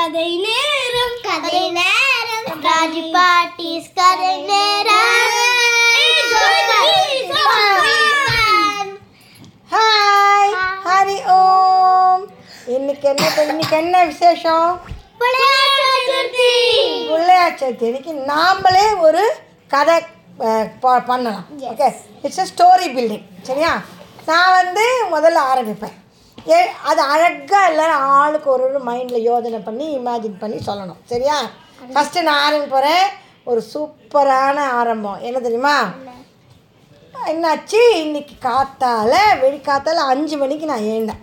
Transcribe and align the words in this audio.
கதை 0.00 0.28
நேரம். 0.44 1.16
கதை 1.22 1.58
நேரம். 1.70 2.46
ராஜி 2.66 3.02
பாட்டிஸ் 3.16 3.90
கதை 3.94 4.30
நேரம். 4.50 5.34
ஹாய். 9.72 10.54
ஹரி 10.84 11.18
ஓம். 11.34 12.24
இன்னைக்கு 12.66 13.08
என்ன 13.08 13.28
இன்னைக்கு 13.48 13.76
என்ன 13.76 14.04
விசேஷம்? 14.04 14.80
பிள்ளையார் 15.18 15.76
சதுர்த்தி. 15.92 16.50
இன்னைக்கு 17.84 18.12
நாமளே 18.32 18.98
ஒரு 19.00 19.24
கதை 19.68 19.98
பண்ணலாம். 21.06 21.46
Okay 21.60 21.94
it's 22.22 22.40
a 22.40 22.48
story 22.50 22.88
building 22.96 23.26
சரியா? 23.42 23.80
நான் 24.26 24.54
வந்து 24.62 24.86
முதல்ல 25.14 25.40
ஆரம்பிப்பேன். 25.52 25.98
ஏ 26.48 26.68
அது 26.82 27.00
அழகாக 27.00 27.68
எல்லாரும் 27.70 27.96
ஆளுக்கு 27.96 28.50
ஒரு 28.50 28.62
ஒரு 28.62 28.80
மைண்டில் 28.84 29.26
யோசனை 29.30 29.58
பண்ணி 29.58 29.98
இமேஜின் 29.98 30.38
பண்ணி 30.38 30.56
சொல்லணும். 30.66 31.00
சரியா? 31.04 31.36
ஃபஸ்ட்டு 31.94 32.22
நான் 32.22 32.42
ஆரம்பிக்க 32.42 32.74
போகிறேன் 32.74 33.06
ஒரு 33.44 33.62
சூப்பரான 33.74 34.56
ஆரம்பம். 34.56 35.20
என்ன 35.20 35.40
தெரியுமா? 35.40 35.76
என்னாச்சு? 37.26 37.80
இன்னைக்கு 37.94 38.34
காத்தால 38.48 39.40
வெடி 39.40 39.56
காத்தால 39.56 40.04
அஞ்சு 40.12 40.36
மணிக்கு 40.36 40.66
நான் 40.66 40.88
எழுந்தேன். 40.92 41.22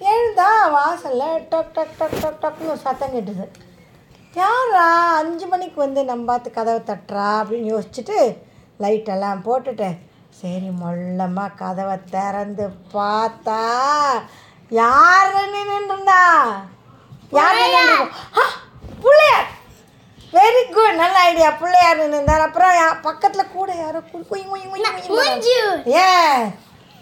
எழுந்தா 0.00 0.70
வாசலில் 0.70 1.46
டக் 1.48 1.72
டக் 1.72 1.96
டக் 1.98 2.20
டக் 2.20 2.40
டக்னு 2.42 2.68
ஒரு 2.68 2.78
சத்தம் 2.78 3.14
கேட்டுது. 3.14 3.46
யாரா 4.34 5.14
அஞ்சு 5.16 5.46
மணிக்கு 5.46 5.80
வந்து 5.80 6.04
நம்ம 6.04 6.24
பார்த்து 6.24 6.50
கதவை 6.50 6.80
தட்டுறா 6.80 7.28
அப்படின்னு 7.40 7.72
யோசிச்சுட்டு 7.74 8.36
லைட்டெல்லாம் 8.80 9.44
போட்டுட்டு 9.46 9.90
சரி 10.32 10.68
மொல்லமாக 10.78 11.56
கதவை 11.58 11.96
திறந்து 12.10 12.64
பார்த்தா 12.94 13.60
யார் 14.70 15.32
நின்றுருந்தா 15.54 16.22
யார் 17.32 17.58
பிள்ளையார் 19.02 19.48
வெரி 20.32 20.62
குட் 20.68 21.00
நல்ல 21.00 21.16
ஐடியா 21.26 21.48
பிள்ளையார் 21.60 22.00
நின்றுந்தார் 22.02 22.44
அப்புறம் 22.46 22.76
பக்கத்துல 23.06 23.42
கூட 23.50 23.70
யாரோ 23.76 24.00
குய் 24.06 24.24
குய் 24.24 24.44
குய். 25.08 25.32
ஏ 25.96 26.06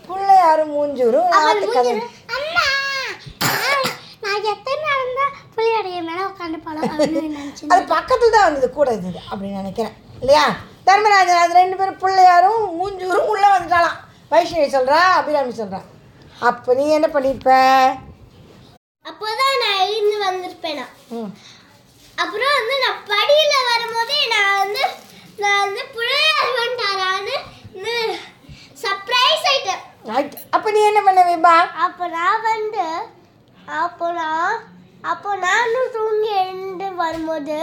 பிள்ளையாரும் 0.05 0.73
மூஞ்சூரும் 0.75 1.31
ஆத்து 1.41 1.67
கதை 1.69 1.93
அம்மா 2.37 2.65
நான்- 3.45 3.93
நான் 4.25 4.49
எத்தனை 4.53 4.81
நாள் 4.87 5.15
தான் 5.21 5.35
புள்ளியோடைய 5.55 6.01
மேல 6.09 6.21
உட்காந்து 6.27 6.59
படம் 6.65 6.89
அப்படின்னு 6.89 7.23
நினைச்சேன் 7.37 7.73
அது 7.73 7.85
பக்கத்துல 7.95 8.35
தான் 8.37 8.49
வந்தது 8.49 8.71
கூட 8.73 8.89
இருந்தது 8.95 9.23
அப்படின்னு 9.31 9.61
நினைக்கிறேன் 9.63 9.95
இல்லையா 10.21 10.47
தர்மராஜன் 10.91 11.43
அது 11.43 11.61
ரெண்டு 11.61 11.79
பேரும் 11.79 12.01
பிள்ளையாரும் 12.03 12.63
மூஞ்சூரும் 12.79 13.29
உள்ளே 13.33 13.49
வந்துட்டாலாம் 13.55 13.99
வைஷ்ணவி 14.33 14.69
சொல்கிறா 14.77 15.01
அபிராமி 15.19 15.55
சொல்கிறா 15.61 15.81
அப்போ 16.49 16.75
நீ 16.79 16.85
என்ன 16.99 17.09
பண்ணியிருப்ப 17.15 17.53
அப்போதான் 19.05 19.61
நான் 19.63 19.83
எழுந்து 19.85 20.17
வந்திருப்பேன். 20.25 20.81
அப்புறம் 22.19 22.53
வந்து 22.59 22.75
நான் 22.85 22.99
படியில 23.11 23.53
வரும்போதே 23.69 24.19
நான் 24.35 24.59
வந்து 24.63 24.83
நான் 25.43 25.61
வந்து 25.65 25.83
பிள்ளையார் 25.95 26.51
வந்துட்டாரான்னு 26.59 27.37
சர்ப்ரைஸ் 28.83 29.47
ஆயிட்டேன். 29.51 29.83
அப்போ 30.57 30.69
நீ 30.77 30.81
என்ன 30.91 31.01
பண்ண 31.07 31.23
விபா 31.31 31.57
அப்போ 31.87 32.05
நான் 32.17 32.47
வந்து 32.51 32.87
அப்போ 33.83 34.07
நான் 34.21 34.55
அப்போ 35.13 35.31
நானும் 35.47 35.93
தூங்கி 35.97 36.33
எழுந்து 36.45 36.89
வரும்போது 37.03 37.59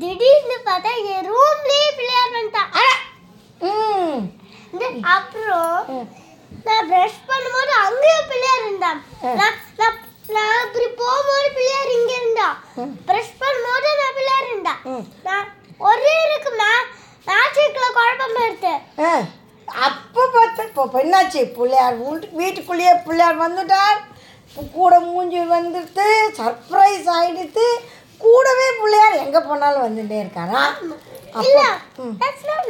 திடீர்னு 0.00 0.56
பார்த்தா 0.66 0.92
என் 1.12 1.28
ரூம்லயே 1.28 1.88
பிள்ளையார் 1.98 2.36
வந்துட்டான். 2.36 2.72
ம். 3.68 4.20
இந்த 4.72 4.84
அப்புறம் 5.14 5.78
நான் 6.66 6.88
ப்ரஷ் 6.90 7.20
பண்ணும்போது 7.28 7.72
அங்கேயும் 7.84 8.28
பிள்ளையார் 8.30 8.64
இருந்தான். 8.66 9.00
நான் 9.40 9.58
நான் 9.80 9.98
நான் 10.36 10.60
இப்படி 10.66 10.86
போகும்போது 11.00 11.48
பிள்ளையார் 11.56 11.94
இங்க 11.96 12.12
இருந்தான். 12.20 12.56
ப்ரஷ் 13.08 13.34
பண்ணும்போது 13.40 13.88
நான் 14.00 14.16
பிள்ளையார் 14.18 14.48
இருந்தான். 14.50 14.80
ம். 14.92 15.04
நான் 15.24 15.48
ஒரே 15.80 16.14
இருக்கு 16.26 16.52
மே 16.60 16.70
மேட்சிக்ல 17.26 17.86
குழப்பம் 17.98 18.42
எடுத்து 18.44 18.74
அப்போ 19.68 20.22
பார்த்து 20.34 20.62
இப்போ 20.66 21.00
என்னாச்சு? 21.00 21.40
பிள்ளையார் 21.56 21.98
வீட்டு 22.00 22.28
வீட்டுக்குள்ளேயே 22.38 22.94
பிள்ளையார் 23.06 23.42
வந்துட்டார். 23.42 23.98
கூட 24.72 24.94
மூஞ்சி 25.00 25.40
வந்துடுத்து 25.52 26.06
சர்ப்ரைஸ் 26.38 27.08
ஆயிடுத்து. 27.16 27.66
கூடவே 28.24 28.68
பிள்ளையார் 28.80 29.22
எங்கே 29.24 29.40
போனாலும் 29.48 29.86
வந்துட்டே 29.86 30.18
இருக்காரா? 30.22 30.62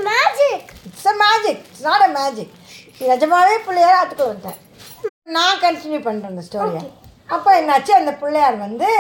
Magic 0.09 0.71
it's 0.89 1.09
a 1.13 1.15
magic 1.25 1.61
it's 1.67 1.85
not 1.89 2.07
a 2.09 2.11
magic 2.19 2.55
நிஜமாவே 3.11 3.55
பிள்ளையார் 3.67 3.99
ஆத்துக்குள்ள 4.01 4.31
வந்துட்டேன் 4.33 4.59
நான் 5.37 5.63
கண்டினியூ 5.67 6.01
பண்ணுறேன் 6.07 6.33
அந்த 6.33 6.45
ஸ்டோரியை 6.49 6.83
அப்போ 7.35 7.51
என்னாச்சு? 7.61 7.93
அந்த 8.01 8.13
பிள்ளையார் 8.21 8.57
வந்து 8.67 8.91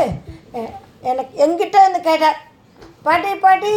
எனக்கு 1.10 1.34
எங்கிட்ட 1.44 1.76
வந்து 1.84 2.00
கேட்டார். 2.08 2.38
பாட்டி 3.06 3.30
பாட்டி 3.44 3.74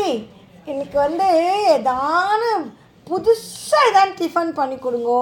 இன்னைக்கு 0.71 0.97
வந்து 1.05 1.27
ஏதானு 1.73 2.49
புதுசாக 3.07 3.87
ஏதாவது 3.89 4.13
டிஃபன் 4.19 4.51
பண்ணி 4.59 4.77
கொடுங்க. 4.83 5.13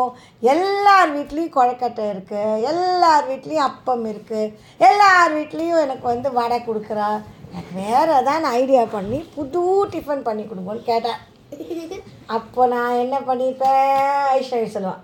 எல்லார் 0.53 1.13
வீட்லேயும் 1.15 1.55
கொழக்கட்டை 1.57 2.05
இருக்குது 2.13 2.63
எல்லார் 2.71 3.25
வீட்லேயும் 3.29 3.67
அப்பம் 3.69 4.05
இருக்குது 4.11 4.51
எல்லார் 4.87 5.31
வீட்லேயும் 5.37 5.83
எனக்கு 5.85 6.05
வந்து 6.13 6.31
வடை 6.39 6.59
கொடுக்குறா. 6.67 7.09
எனக்கு 7.51 7.73
வேறு 7.83 8.11
ஏதாவது 8.19 8.47
ஐடியா 8.59 8.83
பண்ணி 8.95 9.19
புது 9.35 9.61
டிஃபன் 9.93 10.25
பண்ணி 10.27 10.43
கொடுங்கன்னு 10.49 10.89
கேட்டேன். 10.89 11.19
அப்போ 12.35 12.61
நான் 12.73 12.99
என்ன 13.03 13.15
பண்ணியிருப்பேன் 13.29 13.87
ஐஸ்வர்யா 14.35 14.69
சொல்லுவா. 14.75 14.95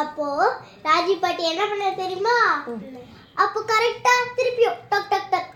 அப்போ 0.00 0.26
ராஜி 0.86 1.14
பாட்டி 1.22 1.42
என்ன 1.52 1.62
பண்ண 1.70 1.90
தெரியுமா? 2.02 2.36
அப்போ 3.42 3.58
கரெக்டா 3.72 4.14
திருப்பியும் 4.38 4.80
டக் 4.92 5.10
டக் 5.12 5.30
டக். 5.34 5.50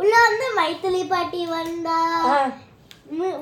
உள்ள 0.00 0.12
வந்து 0.26 0.46
மைத்திலி 0.58 1.02
பாட்டி 1.12 1.40
வந்தா 1.56 1.98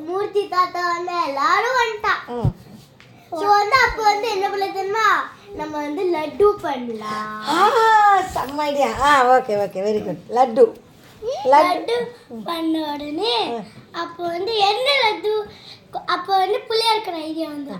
மூர்த்தி 0.07 0.43
தாத்தா 0.55 0.81
வந்தா 0.95 1.17
எல்லாரும் 1.29 1.79
வந்துட்டா. 1.81 2.15
ஸோ 3.41 3.45
வந்து 3.59 3.77
அப்போ 3.87 4.03
வந்து 4.11 4.27
என்ன 4.37 4.47
பண்ண 4.53 4.67
தெரியுமா? 4.79 5.07
நம்ம 5.61 5.75
வந்து 5.87 6.03
லட்டு 6.15 6.49
பண்ணலாம். 6.65 7.45
செம்ம 8.35 8.65
ஐடியா 8.71 8.89
ஆ 9.09 9.13
okay 9.37 9.55
okay 9.67 9.85
very 9.89 10.01
good 10.07 10.25
laddu. 10.39 10.65
Laddu 11.53 11.97
பண்ண 12.47 12.75
உடனே 12.89 13.35
அப்போ 14.03 14.23
வந்து 14.29 14.53
என்ன 14.67 14.89
லட்டு 15.03 15.33
அப்போ 16.13 16.33
வந்து 16.37 16.59
புள்ளியாருக்கிற 16.69 17.17
ஐடியா 17.23 17.49
வந்து. 17.49 17.75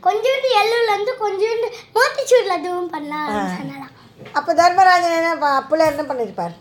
கொஞ்சோண்டு 0.00 0.48
எள்ளுல 0.60 0.88
இருந்து 0.88 1.12
கொஞ்சோண்டு 1.20 1.66
மோத்திச்சூர் 1.96 2.50
லட்டுவும் 2.50 2.90
பண்ணலாம். 2.90 3.30
சொன்னலாம் 3.56 3.94
அப்போ 4.34 4.50
தர்மராஜன் 4.54 5.16
என்ன 5.18 5.30
ப- 5.42 5.64
பிள்ளையார் 5.68 5.94
என்ன 5.94 6.06
பண்ணியிருப்பார் 6.08 6.56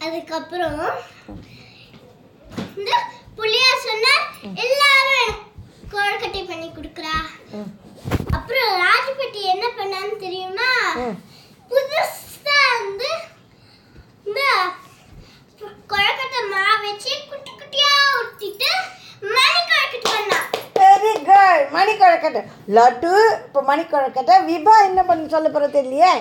அதுக்கப்புறம் 0.00 0.78
இந்த 2.76 2.92
புள்ளியார் 3.38 3.86
சொன்னார் 3.86 4.24
எல்லாரும் 4.64 5.34
கொழுக்கட்டை 5.92 6.42
பண்ணி 6.44 6.68
கொடுக்குறா. 6.70 7.14
அப்புறம் 8.36 8.70
ராஜபட்டி 8.82 9.40
என்ன 9.52 9.66
பண்ணான்னு 9.76 10.16
தெரியுமா 10.18 10.70
ம் 11.00 11.16
புதுசா 11.70 12.56
வந்து 12.78 13.10
இந்த 14.26 14.40
கொழக்கட்டை 15.92 16.40
மாவு 16.50 16.80
வச்சு 16.84 17.12
குட்டி 17.30 17.52
குட்டியா 17.52 17.90
உருட்டிட்டு 18.12 18.70
மணி 19.32 19.60
கொழக்கட்டை 19.62 20.10
பண்ணான் 20.10 20.48
வெரி 20.78 21.12
குட் 21.22 21.66
கொழக்கட்டை 22.34 22.42
லட்டு 22.74 23.10
இப்போ 23.40 23.60
மணி 23.68 23.82
கொழக்கட்டை 23.86 24.36
விபா 24.48 24.74
என்ன 24.84 25.00
பண்ணி 25.04 25.24
சொல்ல 25.28 25.48
போகிற 25.48 25.68
தெரியலையே? 25.70 26.12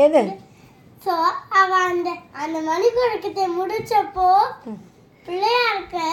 எது? 0.00 0.20
ஸோ 1.02 1.14
அவ 1.60 1.70
அந்த 1.86 2.08
அந்த 2.42 2.58
மணி 2.66 2.88
கொழக்கட்டை 2.90 3.44
முடிச்சப்போ 3.56 4.28
பிள்ளையாருக்கு 5.26 6.06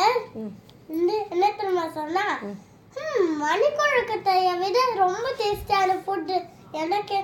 வந்து 0.89 1.15
என்ன 1.31 1.45
தெரியுமா 1.51 1.85
சொன்னா 1.95 2.25
ம். 2.45 2.57
மணி 3.41 3.67
கொழுக்கட்டையை 3.71 4.53
விட 4.61 4.77
ரொம்ப 4.97 5.25
டேஸ்டியான 5.39 5.97
ஃபுட்டு 6.03 6.37
எனக்கு 6.75 7.17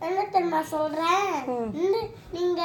என்ன 0.00 0.18
தெரியுமா 0.26 0.60
சொல்கிறேன் 0.70 1.28
ம். 1.52 1.68
நீங்க 2.32 2.62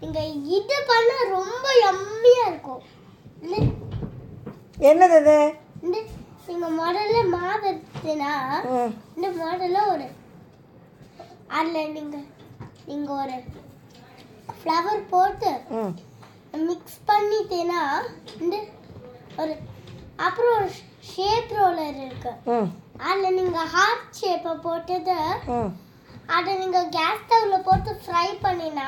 நீங்க 0.00 0.18
இது 0.56 0.76
பண்ண 0.88 1.10
ரொம்ப 1.30 1.66
யம்மியாக 1.82 2.50
இருக்கும். 2.50 2.82
என்னது 4.76 5.18
இது? 5.20 5.36
இந்த 5.82 5.98
நீங்க 6.48 6.66
முதல்ல 6.78 7.20
மாவு 7.30 7.68
எடுத்துனா 7.70 8.32
இந்த 9.14 9.28
முதல்ல 9.38 9.78
ஒரு 9.92 10.06
அதில் 11.50 11.92
நீங்க 11.92 12.16
நீங்க 12.86 13.10
ஒரு 13.14 13.36
ஃப்ளவர் 14.56 15.02
போட்டு 15.10 15.52
மிக்ஸ் 16.66 17.00
பண்ணிட்டேன்னா 17.08 17.80
இந்த 18.40 18.56
ஒரு 19.38 19.54
அப்புறம் 20.18 20.54
ஒரு 20.56 20.68
ஷேப் 21.10 21.52
ரோலர் 21.56 21.98
இருக்கு. 22.04 22.32
அதில் 23.02 23.34
நீங்கள் 23.34 23.70
ஹார்ட் 23.74 24.06
ஷேப்பை 24.20 24.52
போட்டது 24.62 25.16
அதை 26.36 26.52
நீங்கள் 26.58 26.88
கேஸ் 26.90 27.22
ஸ்டவ்வில் 27.22 27.66
போட்டு 27.66 27.90
ஃப்ரை 28.00 28.28
பண்ணினா 28.44 28.86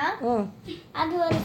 அது 1.00 1.14
ஒரு 1.26 1.38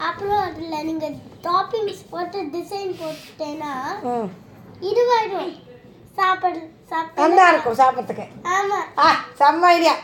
அப்புறம் 0.00 0.42
அதில் 0.44 0.86
நீங்கள் 0.86 1.16
டாப்பிங்ஸ் 1.48 2.02
போட்டு 2.12 2.38
டிசைன் 2.54 2.94
போட்டேன்னா 3.02 3.72
ம் 4.12 4.30
இதுவாயிடும் 4.90 5.52
சாப்பாடு 6.18 6.60
நல்லா 7.20 7.44
இருக்கும் 7.52 7.78
சாப்பிட்றதுக்கு. 7.78 8.26
ஆமா. 8.56 8.80
ஆ 9.04 9.06
செம்ம 9.38 9.70
ஐடியா 9.76 9.94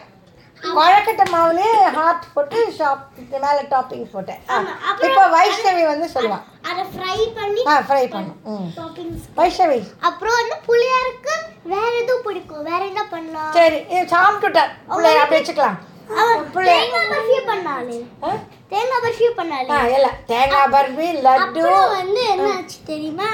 குழக்கட்டை 0.77 1.25
மாவுலேயே 1.35 1.75
ஹார்ட் 1.99 2.25
போட்டு 2.35 2.59
ஷாப் 2.79 3.05
மேலே 3.45 3.61
டாப்பிங்ஸ் 3.73 4.15
போட்டேன். 4.15 4.41
இப்போ 5.07 5.23
வைஷ்ணவி 5.35 5.85
வந்து 5.91 6.07
சொல்லுவான். 6.15 6.43
அதை 6.71 6.83
ஃப்ரை 6.95 7.19
பண்ணி 7.39 7.63
ஆ 7.71 7.75
ஃப்ரை 7.89 8.03
பண்ணும் 8.15 8.67
வைஷ்ணவி. 9.39 9.81
அப்புறம் 10.09 10.37
வந்து 10.41 10.57
புளியாருக்கு 10.69 11.37
வேற 11.75 11.91
எதுவும் 12.01 12.27
பிடிக்கும். 12.27 12.67
வேற 12.71 12.81
என்ன 12.91 13.05
பண்ணலாம்? 13.15 13.53
சரி 13.59 13.79
சாப்பிட்டுட்டார் 14.15 14.75
பிள்ளை 14.93 15.15
அப்படி 15.23 15.39
வச்சுக்கலாம். 15.41 15.79
தேங்காய் 16.69 17.11
பர்ஃபி 17.12 17.37
பண்ணாலே? 17.49 17.99
தேங்காய் 18.73 19.03
பர்ஃபி 19.05 19.29
பண்ணாலே 19.39 19.77
எல்லாம் 19.97 20.17
தேங்காய் 20.31 20.73
பர்பி 20.75 21.07
லட்டு. 21.27 21.62
வந்து 21.99 22.23
என்ன 22.33 22.49
ஆச்சு 22.55 22.79
தெரியுமா. 22.91 23.29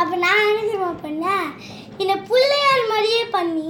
அப்ப 0.00 0.16
நான் 0.24 0.48
என்ன 0.48 0.60
தெரியுமா 0.62 0.90
பண்ணேன்? 1.04 1.48
பிள்ளையார் 2.28 2.82
மாதிரியே 2.90 3.22
பண்ணி 3.36 3.68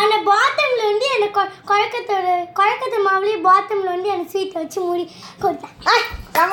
அந்த 0.00 0.14
பாத்தம்ல 0.28 0.82
வந்து 0.90 1.06
எனக்கு 1.16 1.40
குழக்கத்தோட 1.70 2.26
குழக்கத்தை 2.58 2.98
மாவுலயே 3.06 3.38
பாத்தம்ல 3.48 3.88
வந்து 3.94 4.12
எனக்கு 4.12 4.32
ஸ்வீட் 4.34 4.58
வச்சு 4.58 4.80
மூடி 4.80 5.04
கொடுத்தேன். 5.42 5.74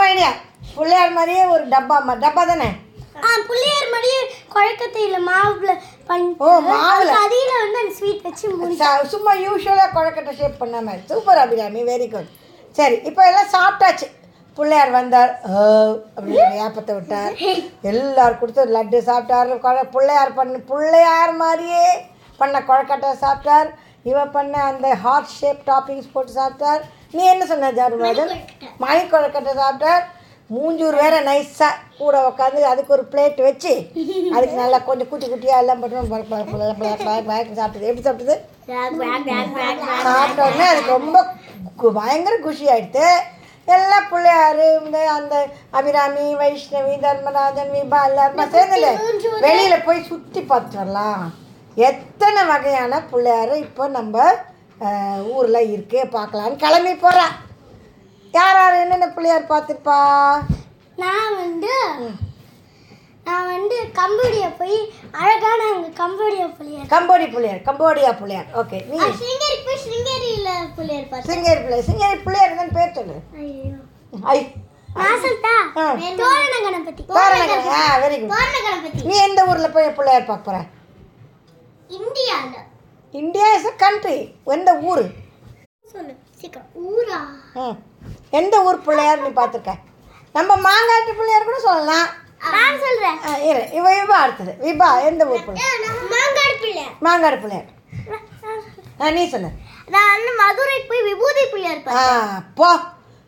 ஐடியா 0.08 0.32
பிள்ளையார் 0.78 1.18
மாதிரியே 1.18 1.44
ஒரு 1.56 1.64
டப்பா 1.74 1.98
டப்பா 2.26 2.44
தானே? 2.52 2.70
ஆ 3.26 3.32
பிள்ளையார் 3.50 3.92
மாதிரியே 3.94 4.22
குழக்கத்தையில 4.56 5.18
மாவுல 5.30 5.72
சும்மா 9.06 9.34
யூஸ்வலாக 9.34 9.90
குழக்கட்டை 9.94 10.36
ஷேப் 10.36 10.60
பண்ண 10.60 10.82
மாதிரி 10.82 11.04
சூப்பர் 11.06 11.38
அபிராமி 11.38 11.84
வெரி 11.84 12.12
குட் 12.12 12.28
சரி 12.72 12.96
இப்போ 13.04 13.26
எல்லாம் 13.26 13.46
சாப்பிட்டாச்சு. 13.46 14.12
பிள்ளையார் 14.56 14.90
வந்தார். 14.90 15.40
அப்படின்னு 16.18 16.62
ஏப்பத்தை 16.62 16.94
விட்டார். 16.94 17.34
எல்லாரும் 17.82 18.40
கொடுத்து 18.40 18.66
லட்டு 18.66 18.98
சாப்பிட்டார். 19.10 19.60
குழ- 19.60 19.90
பிள்ளையார் 19.92 20.34
பண்ண 20.34 20.58
பிள்ளையார் 20.58 21.36
மாதிரியே 21.36 22.06
பண்ண 22.38 22.62
குழக்கட்டை 22.62 23.10
சாப்பிட்டார். 23.22 23.70
இவ 24.04 24.26
பண்ண 24.26 24.64
அந்த 24.64 24.96
ஹார்ட் 24.96 25.28
ஷேப் 25.28 25.62
டாப்பிங்ஸ் 25.66 26.12
போட்டு 26.14 26.32
சாப்பிட்டார். 26.32 26.82
நீ 27.12 27.26
என்ன 27.26 27.46
சொன்ன 27.46 27.72
ஜாருமாதன் 27.72 28.40
மணி 28.78 29.00
குழக்கட்டை 29.00 29.54
சாப்பிட்டார். 29.54 30.04
மூஞ்சூர் 30.52 30.96
வேற 31.02 31.16
நைஸாக 31.24 31.74
கூட 31.98 32.16
உட்காந்து 32.28 32.62
அதுக்கு 32.70 32.96
ஒரு 32.96 33.04
பிளேட் 33.12 33.40
வச்சு 33.46 33.74
அதுக்கு 34.34 34.56
நல்லா 34.56 34.80
கொஞ்சம் 34.88 35.10
குட்டி 35.10 35.28
குட்டியாக 35.28 35.62
எல்லாம் 35.64 35.82
போட்டு 35.82 36.00
சாப்பிட்டது. 37.56 37.90
எப்படி 37.90 38.06
சாப்பிட்டது? 38.06 38.36
சாப்பிட்ட 40.06 40.42
உடனே 40.48 40.66
அதுக்கு 40.72 40.98
ரொம்ப 40.98 41.18
பயங்கர 42.00 42.36
குஷி 42.44 42.66
ஆயிடுத்து 42.70 43.06
எல்லாம் 43.68 44.08
பிள்ளையாரு 44.10 44.66
இந்த 44.80 45.00
அந்த 45.12 45.36
அபிராமி 45.74 46.26
வைஷ்ணவி 46.40 46.96
தர்மராஜன் 47.04 47.72
விபா 47.76 48.00
எல்லாருமே 48.10 48.46
சேர்ந்துல 48.56 48.88
வெளியில 49.46 49.76
போய் 49.86 50.08
சுற்றி 50.10 50.42
பார்த்துட்டு 50.44 50.82
வரலாம் 50.82 51.24
எத்தனை 51.78 52.42
வகையான 52.50 53.02
பிள்ளையாரு 53.12 53.56
இப்போ 53.60 53.84
நம்ம 53.92 54.16
ஊர்ல 55.32 55.58
இருக்கு 55.74 56.00
பார்க்கலான்னு 56.14 56.62
கிளம்பி 56.64 56.94
போறா. 57.02 57.26
யார் 58.34 58.58
யார் 58.58 58.82
என்னென்ன 58.82 59.08
பிள்ளையார் 59.10 59.52
பார்த்துருப்பா? 59.52 60.00
நான் 60.98 61.34
வந்து 61.38 61.74
நான் 63.26 63.50
வந்து 63.50 63.76
கம்போடியா 63.98 64.48
போய் 64.58 64.78
அழகான 65.20 65.60
அங்க 65.70 65.90
Cambodia 66.00 66.46
Pillaiyar. 66.56 66.88
Cambodia 66.94 67.26
Pillaiyar 67.28 67.62
Cambodia 67.68 68.12
Pillaiyar. 68.20 68.48
Okay 68.62 68.78
நீ. 68.90 68.98
ஸ்ருங்கேரி 69.20 69.60
போய் 69.68 69.82
ஸ்ருங்கேரியில 69.84 70.50
புள்ளியார் 70.78 71.08
பார்த்தேன் 71.08 71.30
சிங்கேரி 71.32 71.62
பிள்ளையார் 71.64 71.88
சிங்கேரி 71.90 72.20
பிள்ளையார் 72.26 72.60
தான் 72.62 72.76
பேர் 72.78 72.96
சொல்லு. 72.98 73.18
ஐயோ. 73.40 73.76
ஐ. 74.30 74.40
தோரண 76.18 76.56
கணபதி 76.58 77.04
வெரி 78.04 78.16
குட் 78.18 78.32
தோரண 78.32 78.56
கணபதி 78.60 79.06
நீ 79.10 79.16
எந்த 79.26 79.42
ஊரில் 79.50 79.74
போய் 79.76 79.96
பிள்ளையார் 79.98 80.26
பார்க்க 80.26 80.48
போற? 80.48 80.58
இந்தியால. 81.90 82.56
இந்தியா 83.14 83.48
இஸ் 83.56 83.70
அ 83.70 83.76
கண்ட்ரி 83.80 84.18
எந்த 84.56 84.72
ஊர்? 84.90 85.04
சொல்லு. 85.94 86.14
ம். 87.62 87.76
எந்த 88.32 88.56
ஊர் 88.64 88.80
பிள்ளையார் 88.82 89.24
நீ 89.24 89.30
பார்த்துருக்க. 89.32 89.74
நம்ம 90.36 90.56
மாங்காட்டு 90.68 91.12
பிள்ளையார் 91.18 91.44
கூட 91.44 91.60
சொல்லலாம். 91.60 92.08
நான் 93.26 93.44
இரு. 93.50 93.64
இவ 93.72 93.86
விபா 93.98 94.18
அடுத்தது. 94.22 94.54
விபா 94.62 94.88
எந்த 95.04 95.26
ஊர் 95.26 95.44
பிள்ளை? 95.48 95.66
மாங்காடு 96.14 96.56
பிள்ளையார் 96.62 96.96
மாங்காடு 97.02 97.38
பிள்ளையார். 97.42 97.70
ஆ 99.02 99.10
நீ 99.10 99.24
சொல்லு. 99.30 99.50
நான் 99.88 100.10
வந்து 100.10 100.32
மதுரைக்கு 100.40 100.88
போய் 100.88 101.04
விபூதி 101.04 101.44
பிள்ளையார் 101.52 101.82
ஆ 101.96 102.06
போ. 102.56 102.70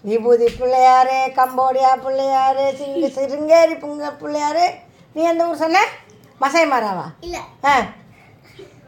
விபூதி 0.03 0.47
பிள்ளையாரு 0.51 1.17
கம்போடியா 1.37 1.91
பிள்ளையாரு 2.05 2.65
சிங்க 2.77 3.07
சிருங்கேரி 3.17 3.75
புங்க 3.79 4.09
பிள்ளையாரு. 4.21 4.65
நீ 5.15 5.21
எந்த 5.23 5.47
ஊர் 5.47 5.55
சொன்ன? 5.55 5.83
மசை 6.41 6.63
மாறாவா 6.65 7.05
இல்ல. 7.21 7.37
ஆ. 7.65 7.73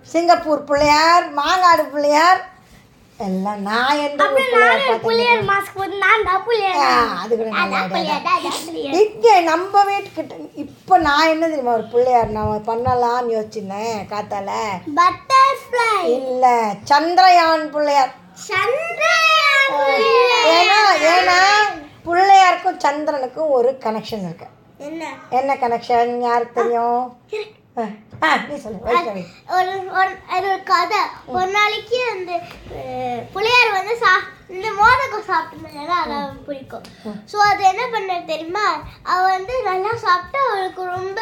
சிங்கப்பூர் 0.07 0.63
பிள்ளையார் 0.63 1.25
மாங்காடு 1.37 1.83
பிள்ளையார் 1.89 2.41
எல்லாம் 3.19 3.59
நான் 3.67 3.99
எந்த 4.05 4.23
பிள்ளையார் 5.03 5.43
மாஸ்க் 5.49 5.75
போட்டு 5.75 5.97
நான் 6.01 6.25
தான் 6.27 6.41
புள்ளியார் 6.45 6.81
அது 7.19 7.33
கூட. 7.35 7.49
இங்கே 9.01 9.35
நம்ம 9.49 9.83
வீட்டுக்கிட்ட 9.89 10.33
இப்போ 10.63 10.97
நான் 11.05 11.31
என்ன 11.33 11.47
தெரியுமா 11.47 11.75
ஒரு 11.79 11.87
பிள்ளையார் 11.93 12.35
நான் 12.37 12.65
பண்ணலாம்னு 12.69 13.35
யோசிச்சிருந்தேன் 13.35 14.01
காத்தால. 14.11 14.49
பட்டர்ஃப்ளை 14.99 15.87
இல்லை 16.17 16.55
சந்திரயான் 16.91 17.65
பிள்ளையார். 17.75 18.13
ஏன்னா 20.55 20.81
ஏன்னா 21.13 21.39
பிள்ளையாருக்கும் 22.07 22.81
சந்திரனுக்கும் 22.85 23.53
ஒரு 23.57 23.69
கனெக்ஷன் 23.85 24.25
இருக்கு. 24.27 24.49
என்ன? 24.79 25.03
என்ன 25.39 25.51
கனெக்ஷன் 25.63 26.13
யாருக்கு 26.27 26.59
தெரியும்? 26.61 27.05
ஒரு 29.55 29.71
ஒரு 29.99 30.11
அது 30.33 30.45
ஒரு 30.53 30.63
கதை. 30.71 31.01
ஒரு 31.35 31.49
நாளைக்கு 31.57 31.99
அந்த 32.13 32.31
புள்ளையார் 33.33 33.77
வந்து 33.77 33.95
சா 34.03 34.11
இந்த 34.55 34.67
மோதகம் 34.79 35.29
சாப்பிட்டதுனால 35.29 35.91
அதை 36.03 36.17
பிடிக்கும். 36.47 36.85
ஸோ 37.31 37.37
அது 37.49 37.61
என்ன 37.71 37.83
பண்ண 37.95 38.19
தெரியுமா? 38.31 38.65
அவ 39.11 39.21
வந்து 39.29 39.55
நல்லா 39.69 39.93
சாப்பிட்டு 40.05 40.39
அவளுக்கு 40.47 40.83
ரொம்ப 40.97 41.19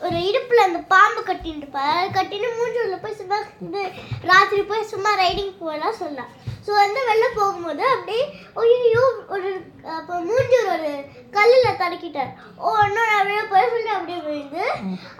ஒரு 0.00 0.16
இடுப்புல 0.28 0.64
அந்த 0.68 0.80
பாம்பு 0.92 1.20
கட்டிட்டு 1.22 1.60
இருப்பா 1.60 1.84
அதை 1.92 2.08
கட்டிட்டு 2.16 2.48
மூஞ்சூர்ல 2.58 2.98
போய் 3.04 3.18
சும்மா 3.20 3.38
இது 3.66 3.82
ராத்திரி 4.30 4.62
போய் 4.72 4.90
சும்மா 4.92 5.12
ரைடிங் 5.22 5.54
போகலாம் 5.62 6.00
சொல்லலாம். 6.02 6.32
ஸோ 6.66 6.72
வந்து 6.82 7.00
வெளில 7.08 7.26
போகும்போது 7.38 7.82
அப்படியே 7.94 8.22
ஐயோ 8.62 9.02
ஒரு 9.34 9.50
அப்போ 9.96 10.14
மூஞ்சூர் 10.28 10.70
ஒரு 10.76 10.90
கல்லில் 11.36 11.78
தடுக்கிட்டார். 11.82 12.30
ஓ 12.64 12.72
இன்னும் 12.86 13.10
நான் 13.10 13.26
வெளில 13.28 13.42
போய் 13.52 13.70
சொல்லி 13.74 13.90
அப்படியே 13.96 14.20
விழுந்து 14.26 14.64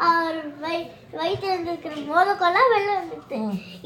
அவர் 0.09 0.39
வை 0.65 0.77
வயிற்றுல 1.19 1.69
இருக்கிற 1.73 1.95
மோதக்கெல்லாம் 2.11 2.73
வெளில 2.75 2.95
வந்துட்டு 3.01 3.39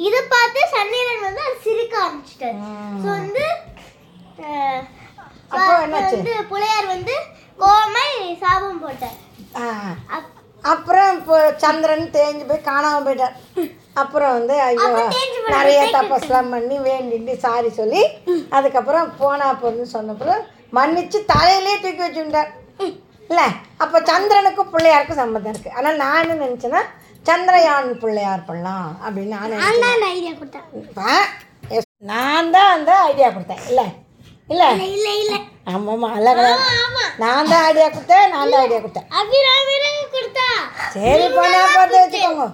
இதை 0.06 0.22
பார்த்து 0.34 0.62
சன்னீரன் 0.76 1.26
வந்து 1.28 1.42
அது 1.46 1.58
சிரிக்க 1.66 1.96
ஆரம்பிச்சிட்டார். 2.04 2.58
ஸோ 3.02 3.08
வந்து? 3.18 3.44
வந்து 6.14 6.34
புலையார் 6.50 6.92
வந்து 6.94 7.14
கோமை 7.58 8.08
சாபம் 8.42 8.82
போட்டார். 8.84 9.18
அப்புறம் 10.72 11.10
இப்போ 11.18 11.36
சந்திரன் 11.64 12.10
தேஞ்சு 12.16 12.44
போய் 12.48 12.68
காணாமல் 12.70 13.06
போயிட்டார். 13.06 13.36
அப்புறம் 13.96 14.32
வந்து 14.36 14.54
ஐயோ 14.66 14.88
நிறைய 15.56 15.80
தப்பஸ்லாம் 15.96 16.52
பண்ணி 16.54 16.76
வேண்டிட்டு 16.88 17.32
சாரி 17.44 17.70
சொல்லி 17.80 18.02
அதுக்கப்புறம் 18.56 19.08
போனா 19.20 19.46
போதுன்னு 19.62 19.94
சொன்னப்பறம் 19.96 20.42
மன்னிச்சு 20.78 21.18
தலையிலே 21.32 21.74
தூக்கி 21.84 22.02
வச்சுட்டார் 22.04 22.50
இல்லை 23.30 23.46
அப்போ 23.82 23.98
சந்திரனுக்கும் 24.10 24.72
பிள்ளையாருக்கும் 24.74 25.20
சம்மந்தம் 25.22 25.52
இருக்குது 25.52 25.76
ஆனால் 25.78 26.00
நான் 26.04 26.22
என்ன 26.22 26.46
நினச்சேன்னா 26.46 26.82
சந்திரயான் 27.26 27.90
பிள்ளையார் 28.02 28.48
பண்ணலாம் 28.48 28.90
அப்படின்னு 29.04 29.34
நான் 29.34 30.06
ஐடியா 30.14 30.32
கொடுத்தேன். 30.38 31.26
நான் 32.10 32.50
தான் 32.54 32.70
அந்த 32.76 32.92
ஐடியா 33.08 33.28
கொடுத்தேன். 33.34 33.64
இல்லை 33.70 33.86
இல்லை. 34.48 34.68
இல்ல 34.94 35.08
இல்ல 35.22 35.34
ஆமாம்மா 35.72 36.08
அல்ல 36.18 36.30
நான் 37.22 37.50
தான் 37.52 37.64
ஐடியா 37.68 37.88
கொடுத்தேன் 37.88 38.26
நான் 38.34 38.50
தான் 38.52 38.62
ஐடியா 38.64 38.80
கொடுத்தேன். 38.80 39.08
சரி 40.96 41.26
பண்ணா 41.36 41.60
பார்த்து 41.76 42.00
வச்சுக்கோங்க. 42.02 42.46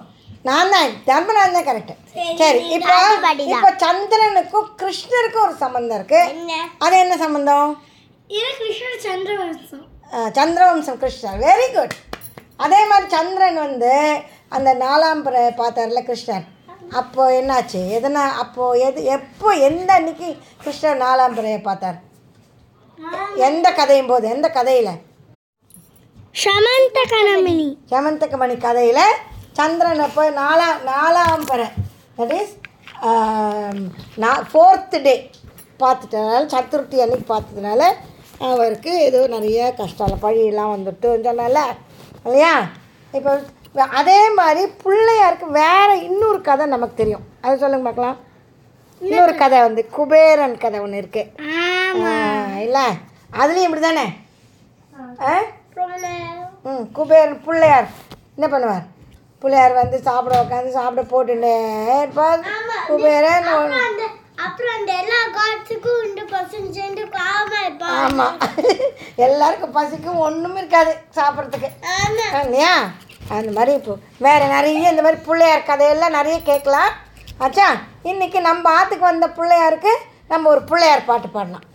நான் 0.47 0.71
தான் 0.73 0.91
தர்மராஜ் 1.07 1.55
தான் 1.57 1.67
கரெக்ட் 1.69 1.93
சரி, 2.41 2.59
இப்போ. 2.75 2.95
இப்போ 3.53 3.69
சந்திரனுக்கும் 3.83 4.67
கிருஷ்ணருக்கும் 4.81 5.45
ஒரு 5.47 5.55
சம்பந்தம் 5.63 5.97
இருக்கு. 5.99 6.21
அது 6.85 6.95
என்ன 7.03 7.15
சம்பந்தம்? 7.23 7.71
இது 8.39 8.49
கிருஷ்ணர் 8.59 8.99
சந்திரவம்சம். 9.07 9.85
சந்திரவம்சம் 10.37 10.99
கிருஷ்ணர். 11.03 11.39
வெரி 11.47 11.67
குட் 11.75 11.95
அதே 12.65 12.81
மாதிரி 12.91 13.07
சந்திரன் 13.15 13.59
வந்து 13.65 13.93
அந்த 14.57 14.69
நாலாம் 14.83 15.23
பார்த்தார்ல 15.61 16.01
கிருஷ்ணர். 16.09 16.45
அப்போ 16.99 17.23
என்னாச்சு? 17.39 17.79
எதனா 17.97 18.23
அப்போ 18.43 18.65
எது 18.87 18.99
எப்போ 19.17 19.47
எந்த 19.69 19.89
அன்னைக்கு 19.99 20.29
கிருஷ்ணர் 20.63 21.01
நாலாம் 21.05 21.35
பிறையை 21.37 21.61
பார்த்தார்? 21.69 21.97
எந்த 23.47 23.67
கதையும் 23.79 24.11
போது 24.11 24.25
எந்த 24.35 24.47
கதையில்? 24.57 24.93
சமந்த 26.43 26.99
கணமினி 27.13 27.67
ஹேமந்தக 27.91 28.37
மணி 28.43 28.55
கதையில் 28.65 29.03
சந்திரன் 29.57 30.03
அப்போ 30.05 30.23
நாலாம் 30.39 30.79
நாலாம் 30.89 31.45
பிறை. 31.49 31.67
தட் 32.17 32.33
இஸ் 32.39 32.53
நான் 34.23 34.43
ஃபோர்த்து 34.51 34.97
டே 35.07 35.13
பார்த்துட்டனால 35.81 36.41
சதுர்த்தி 36.53 36.97
அன்னைக்கு 37.03 37.27
பார்த்ததுனால 37.33 37.81
அவருக்கு 38.51 38.91
ஏதோ 39.07 39.19
நிறைய 39.35 39.61
கஷ்டம் 39.79 40.21
பழியெல்லாம் 40.23 40.73
வந்துட்டு 40.75 41.07
சொன்னால 41.27 41.59
இல்லையா? 42.25 42.53
இப்போ 43.13 43.31
அதே 43.99 44.19
மாதிரி 44.39 44.63
பிள்ளையாருக்கு 44.83 45.47
வேற 45.61 45.89
இன்னொரு 46.07 46.39
கதை 46.47 46.65
நமக்கு 46.73 46.99
தெரியும். 47.01 47.25
அது 47.45 47.61
சொல்லுங்க 47.63 47.85
பார்க்கலாம். 47.87 48.17
இன்னொரு 49.01 49.33
கதை 49.41 49.57
வந்து 49.67 49.81
குபேரன் 49.95 50.57
கதை 50.63 50.79
ஒன்று 50.85 51.01
இருக்கு. 51.01 51.23
இல்லை? 52.65 52.85
அதுலேயும் 53.41 53.67
இப்படி 53.67 53.83
தானே 53.87 54.05
ஆ? 55.29 55.33
ம் 56.69 56.85
குபேரன் 56.97 57.41
பிள்ளையார். 57.47 57.89
என்ன 58.37 58.47
பண்ணுவார்? 58.53 58.85
பிள்ளையார் 59.41 59.73
வந்து 59.73 59.97
சாப்பிட 60.05 60.35
உட்காந்து 60.41 60.71
சாப்பிட 60.75 61.01
போட்டுட்டே 61.09 61.55
இருப்பார் 61.97 62.41
குபேரன் 62.87 63.49
அப்புறம் 64.45 64.73
அந்த 64.75 64.91
எல்லா 65.01 65.19
காட்ஸுக்கும் 65.35 66.01
இந்த 66.07 66.21
பர்சன் 66.31 66.73
சேர்ந்து 66.73 67.03
காம 67.15 67.49
இருப்பான் 67.63 67.95
ஆமாம் 68.01 68.35
எல்லாருக்கும் 69.25 69.75
பசிக்கும் 69.77 70.19
ஒன்றும் 70.19 70.57
இருக்காது 70.57 70.91
சாப்பிட்றதுக்கு. 71.17 71.69
இல்லையா 72.41 72.73
அந்த 73.31 73.49
மாதிரி 73.51 73.71
இப்போ 73.73 73.93
வேறு 74.19 74.45
நிறைய 74.47 74.91
இந்த 74.91 75.01
மாதிரி 75.01 75.19
பிள்ளையார் 75.23 75.69
கதையெல்லாம் 75.69 76.17
நிறைய 76.17 76.37
கேட்கலாம். 76.43 76.91
ஆச்சா 77.39 77.67
இன்னைக்கு 78.03 78.39
நம்ம 78.41 78.69
ஆற்றுக்கு 78.77 79.05
வந்த 79.05 79.27
பிள்ளையாருக்கு 79.37 79.93
நம்ம 80.29 80.49
ஒரு 80.49 80.61
பிள்ளையார் 80.63 81.03
பாட்டு 81.05 81.29
பாடலாம். 81.29 81.65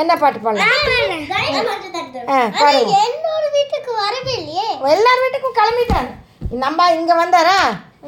என்ன 0.00 0.12
பாட்டு 0.16 0.38
பாடலாம்? 0.40 0.70
ஆ, 2.30 2.38
எல்லார் 4.92 5.22
வீட்டுக்கும் 5.22 5.58
கிளம்பிட்டாங்க. 5.58 6.12
நம்ம 6.62 6.86
இங்கே 6.92 7.14
வந்தாரா? 7.14 7.58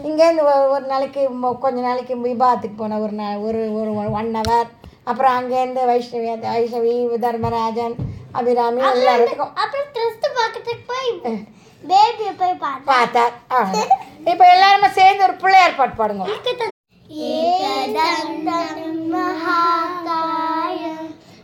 இங்கேருந்து 0.03 0.43
ஒரு 0.73 0.85
நாளைக்கு 0.87 1.23
கொஞ்ச 1.61 1.79
நாளைக்கு 1.81 2.15
விபாத்துக்கு 2.25 2.77
போனேன் 2.79 3.03
ஒரு 3.03 3.15
நா 3.15 3.29
ஒரு 3.41 3.61
ஒரு 3.79 3.91
ஒன் 4.15 4.31
ஹவர் 4.39 4.69
அப்புறம் 5.05 5.35
அங்கேருந்து 5.37 5.83
வைஷ்ணவி 5.91 6.29
வைஷ்ணவி 6.47 6.93
தர்மராஜன் 7.25 7.95
அபிராமி 8.33 8.81
எல்லாருக்கும். 8.89 9.53
அப்புறம் 9.57 9.91
திருஷ்டு 9.95 10.29
பக்கத்துக்கு 10.37 10.87
போய் 10.87 11.11
பேபியை 11.85 12.33
போய் 12.35 12.57
பார்த்தார் 12.87 13.35
இப்போ 14.27 14.45
எல்லாருமே 14.55 14.91
சேர்ந்து 14.93 15.27
ஒரு 15.29 15.37
பிள்ளையார் 15.43 15.79
பாட்டு 15.79 15.97
பாடுங்க 15.97 16.25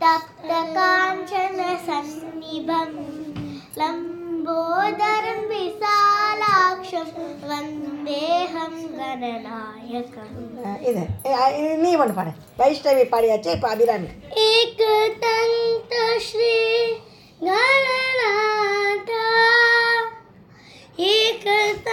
தப்த 0.01 0.51
காஞ்சன 0.75 1.59
சந்நிபம் 1.85 2.97
லம் 3.77 4.03
ലംബോദരം 4.45 5.37
വിശാലാക്ഷം 5.49 7.05
വന്ദേഹം 7.43 8.73
ഗണനായകം 8.95 10.31
ഇത് 10.83 11.03
നീ 11.83 11.91
കൊണ്ട് 11.95 12.13
പാടേ 12.17 12.33
വൈഷ്ണവി 12.59 13.05
പാടിയാച്ചേ 13.13 13.53
ഇപ്പൊ 13.57 13.69
അഭിരാമി 13.69 14.09
ഏകതന്ത 14.45 15.93
ശ്രീ 16.27 16.51
ഗണനാഥ 17.41 19.11
ഏകതന്ത 21.07 21.87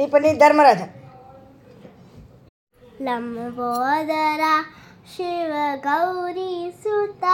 ಈ 0.00 0.04
ಪಲ್ಲಿ 0.06 0.30
ಧರ್ಮರಾಜ 0.38 0.82
ಲಂಬೋದರ 3.00 4.44
ಶಿವ 5.12 5.52
ಗೌರಿ 5.84 6.52
ಸುತ 6.82 7.24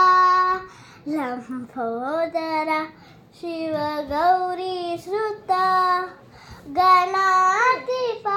ಲಂಬೋದರ 1.09 2.69
ಶಿವ 3.39 3.75
ಗೌರಿ 4.09 4.75
ಶ್ರುತ 5.03 5.51
ಗಣಾಧಿಪ 6.77 8.27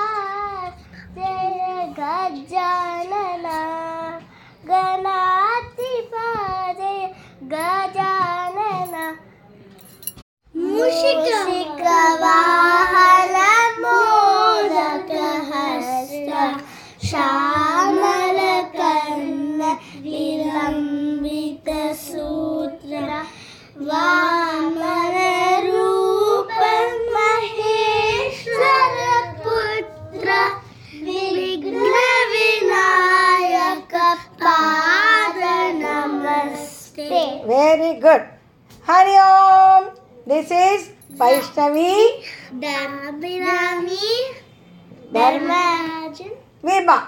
ಜಯ 1.17 1.61
ಗಜಾನನ 1.99 3.47
ಗಣಾಧಿಪ 4.65 6.15
ಜಯ 6.81 7.03
ಗಜಾನನ 7.55 8.97
ಮುಷಿಕ 10.55 11.87
ವಾಹನ 12.23 13.37
good. 37.99 38.23
Hari 38.83 39.17
Om. 39.19 39.91
This 40.27 40.51
is 40.51 40.91
Vaishnavi. 41.19 42.25
Dharmabhirami. 42.63 44.11
Dharmajan. 45.13 46.31
Vibha. 46.63 46.99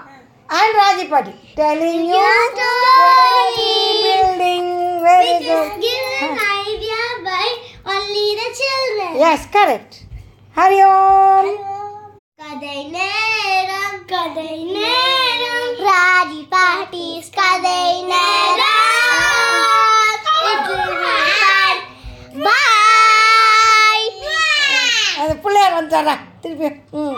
And 0.49 0.71
Rajipati. 0.79 1.33
Telling 1.55 2.05
you 2.05 2.25
story. 2.51 3.73
Building. 4.07 4.65
Very 5.07 5.33
Which 5.33 5.47
good. 5.47 5.71
Which 5.71 5.85
is 5.85 5.85
given 5.85 6.37
huh. 6.37 6.63
idea 6.67 7.03
by 7.23 7.47
only 7.95 8.27
the 8.41 8.49
children. 8.59 9.19
Yes, 9.19 9.47
correct. 9.47 10.05
Hari 10.51 10.81
Om. 10.81 11.73
நேரம் 25.83 26.05
பாய் 26.05 26.15
அந்த 26.15 26.15
பிள்ளையார் 26.15 26.15
வந்துடுறா 26.15 26.15
திருப்பி 26.41 26.67
ம் 26.93 27.17